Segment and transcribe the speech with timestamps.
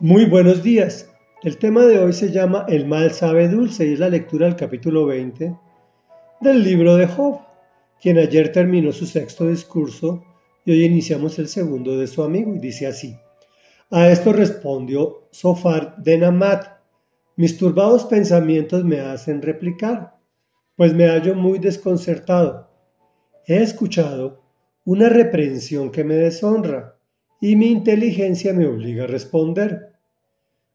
[0.00, 1.10] Muy buenos días.
[1.42, 4.54] El tema de hoy se llama El mal sabe dulce y es la lectura del
[4.54, 5.56] capítulo 20
[6.40, 7.40] del libro de Job,
[8.00, 10.22] quien ayer terminó su sexto discurso
[10.64, 13.16] y hoy iniciamos el segundo de su amigo y dice así.
[13.90, 16.78] A esto respondió Sofar de Namat,
[17.34, 20.16] mis turbados pensamientos me hacen replicar,
[20.76, 22.70] pues me hallo muy desconcertado.
[23.48, 24.44] He escuchado
[24.84, 26.98] una reprensión que me deshonra
[27.40, 29.87] y mi inteligencia me obliga a responder.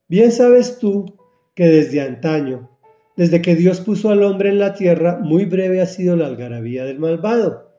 [0.07, 1.17] Bien sabes tú
[1.55, 2.69] que desde antaño,
[3.15, 6.83] desde que Dios puso al hombre en la tierra, muy breve ha sido la algarabía
[6.83, 7.71] del malvado.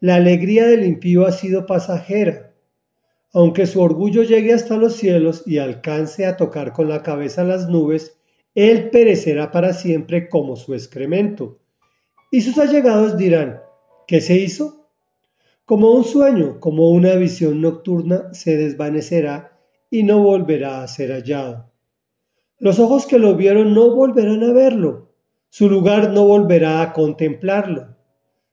[0.00, 2.52] La alegría del impío ha sido pasajera.
[3.32, 7.68] Aunque su orgullo llegue hasta los cielos y alcance a tocar con la cabeza las
[7.68, 8.16] nubes,
[8.54, 11.58] él perecerá para siempre como su excremento.
[12.30, 13.60] Y sus allegados dirán,
[14.06, 14.88] ¿qué se hizo?
[15.64, 19.53] Como un sueño, como una visión nocturna, se desvanecerá
[19.94, 21.70] y no volverá a ser hallado.
[22.58, 25.12] Los ojos que lo vieron no volverán a verlo,
[25.50, 27.96] su lugar no volverá a contemplarlo.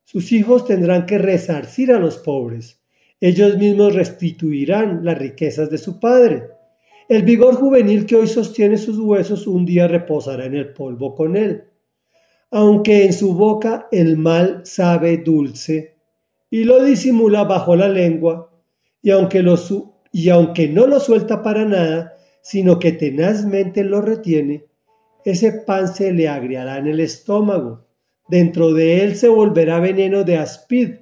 [0.03, 2.79] Sus hijos tendrán que resarcir a los pobres,
[3.19, 6.43] ellos mismos restituirán las riquezas de su padre.
[7.09, 11.35] El vigor juvenil que hoy sostiene sus huesos un día reposará en el polvo con
[11.35, 11.63] él.
[12.51, 15.95] Aunque en su boca el mal sabe dulce,
[16.51, 18.51] y lo disimula bajo la lengua,
[19.01, 19.57] y aunque, lo
[20.11, 24.65] y aunque no lo suelta para nada, sino que tenazmente lo retiene,
[25.23, 27.85] ese pan se le agriará en el estómago,
[28.27, 30.95] dentro de él se volverá veneno de aspid,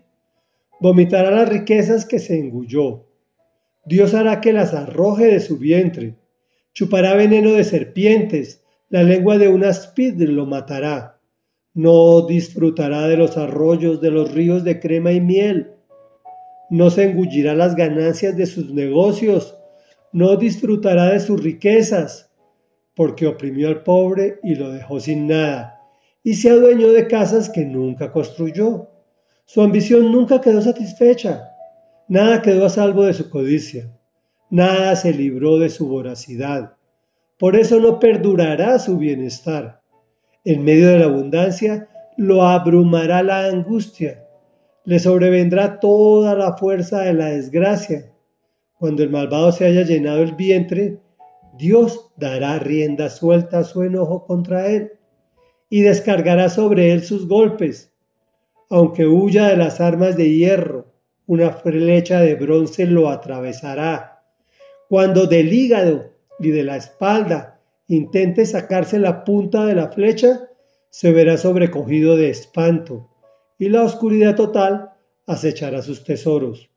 [0.80, 3.06] vomitará las riquezas que se engulló.
[3.86, 6.16] Dios hará que las arroje de su vientre,
[6.74, 11.20] chupará veneno de serpientes, la lengua de un aspid lo matará.
[11.74, 15.72] No disfrutará de los arroyos de los ríos de crema y miel,
[16.70, 19.58] no se engullirá las ganancias de sus negocios,
[20.12, 22.32] no disfrutará de sus riquezas,
[22.96, 25.80] porque oprimió al pobre y lo dejó sin nada,
[26.24, 28.90] y se adueñó de casas que nunca construyó.
[29.46, 31.50] Su ambición nunca quedó satisfecha,
[32.08, 33.92] nada quedó a salvo de su codicia,
[34.50, 36.76] nada se libró de su voracidad.
[37.38, 39.80] Por eso no perdurará su bienestar
[40.46, 44.26] en medio de la abundancia, lo abrumará la angustia,
[44.86, 48.12] le sobrevendrá toda la fuerza de la desgracia.
[48.78, 51.00] Cuando el malvado se haya llenado el vientre,
[51.58, 54.94] Dios dará rienda suelta a su enojo contra él
[55.70, 57.92] y descargará sobre él sus golpes.
[58.70, 60.94] Aunque huya de las armas de hierro,
[61.28, 64.24] una flecha de bronce lo atravesará.
[64.88, 70.50] Cuando del hígado y de la espalda intente sacarse la punta de la flecha,
[70.90, 73.10] se verá sobrecogido de espanto,
[73.60, 74.94] y la oscuridad total
[75.28, 76.72] acechará sus tesoros.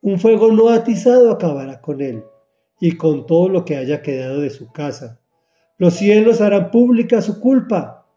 [0.00, 2.24] Un fuego no atizado acabará con él,
[2.80, 5.20] y con todo lo que haya quedado de su casa.
[5.78, 8.08] Los cielos harán pública su culpa,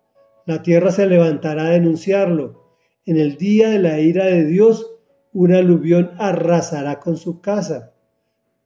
[0.48, 2.64] la tierra se levantará a denunciarlo.
[3.06, 4.96] En el día de la ira de Dios,
[5.34, 7.94] un aluvión arrasará con su casa.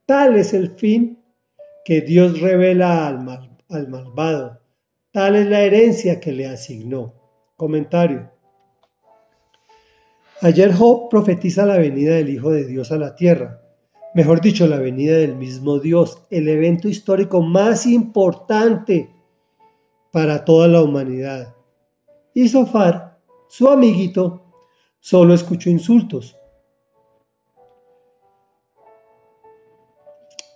[0.06, 1.22] Tal es el fin
[1.84, 4.60] que Dios revela al mal al malvado.
[5.12, 7.14] Tal es la herencia que le asignó.
[7.56, 8.30] Comentario.
[10.42, 13.60] Ayer Job profetiza la venida del Hijo de Dios a la tierra,
[14.14, 19.14] mejor dicho, la venida del mismo Dios, el evento histórico más importante
[20.10, 21.54] para toda la humanidad.
[22.32, 23.18] Y Sofar,
[23.48, 24.54] su amiguito,
[24.98, 26.34] solo escuchó insultos.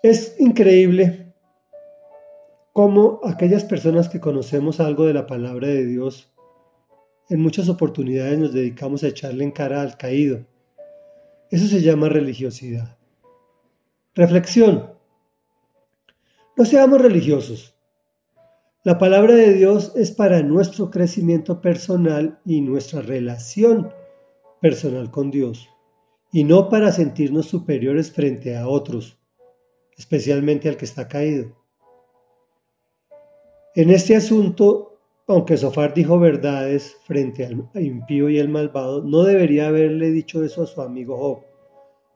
[0.02, 1.34] Es increíble
[2.72, 6.33] como aquellas personas que conocemos algo de la palabra de Dios,
[7.30, 10.46] en muchas oportunidades nos dedicamos a echarle en cara al caído.
[11.50, 12.98] Eso se llama religiosidad.
[14.14, 14.92] Reflexión.
[16.56, 17.74] No seamos religiosos.
[18.84, 23.90] La palabra de Dios es para nuestro crecimiento personal y nuestra relación
[24.60, 25.68] personal con Dios,
[26.32, 29.18] y no para sentirnos superiores frente a otros,
[29.96, 31.56] especialmente al que está caído.
[33.74, 34.93] En este asunto,
[35.26, 40.62] aunque Sofar dijo verdades frente al impío y el malvado, no debería haberle dicho eso
[40.62, 41.44] a su amigo Job.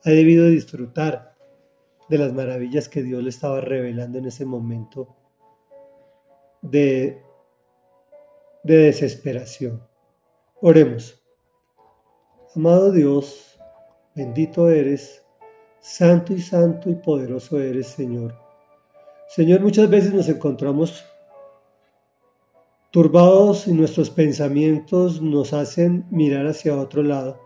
[0.04, 1.34] Ha debido disfrutar
[2.08, 5.16] de las maravillas que Dios le estaba revelando en ese momento
[6.62, 7.22] de,
[8.62, 9.82] de desesperación.
[10.60, 11.22] Oremos.
[12.54, 13.58] Amado Dios,
[14.14, 15.24] bendito eres,
[15.80, 18.34] santo y santo y poderoso eres, Señor.
[19.28, 21.04] Señor, muchas veces nos encontramos
[22.90, 27.38] Turbados nuestros pensamientos nos hacen mirar hacia otro lado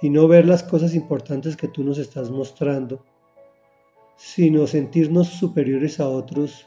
[0.00, 3.04] y no ver las cosas importantes que tú nos estás mostrando.
[4.16, 6.66] sino sentirnos superiores a otros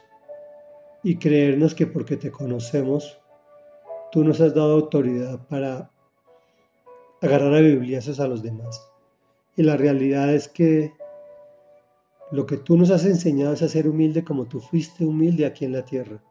[1.03, 3.17] y creernos que porque te conocemos,
[4.11, 5.89] tú nos has dado autoridad para
[7.21, 8.85] agarrar a bibliazos a los demás.
[9.55, 10.93] Y la realidad es que
[12.31, 15.65] lo que tú nos has enseñado es a ser humilde como tú fuiste humilde aquí
[15.65, 16.21] en la tierra.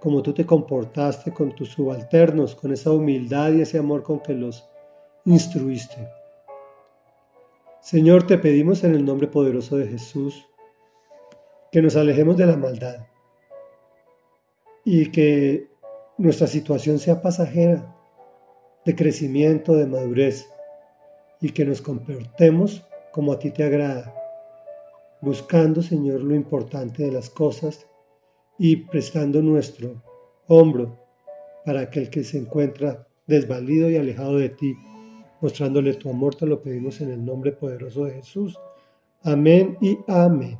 [0.00, 4.32] Como tú te comportaste con tus subalternos, con esa humildad y ese amor con que
[4.32, 4.68] los
[5.24, 6.08] instruiste.
[7.80, 10.46] Señor, te pedimos en el nombre poderoso de Jesús
[11.70, 13.06] que nos alejemos de la maldad
[14.84, 15.68] y que
[16.18, 17.96] nuestra situación sea pasajera,
[18.84, 20.48] de crecimiento, de madurez,
[21.40, 24.14] y que nos comportemos como a ti te agrada,
[25.20, 27.86] buscando, Señor, lo importante de las cosas
[28.62, 30.02] y prestando nuestro
[30.46, 30.94] hombro
[31.64, 34.76] para aquel que se encuentra desvalido y alejado de ti,
[35.40, 38.58] mostrándole tu amor, te lo pedimos en el nombre poderoso de Jesús.
[39.22, 40.58] Amén y amén.